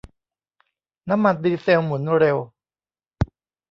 [1.09, 2.37] น้ำมันดีเซลหมุนเร็ว